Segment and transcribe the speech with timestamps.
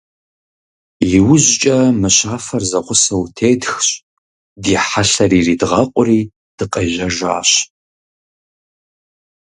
[1.15, 3.87] ИужькӀэ мыщафэр зэгъусэу тетхщ,
[4.63, 6.21] ди хьэлъэр иридгъэкъури
[6.57, 7.49] дыкъежьэжащ.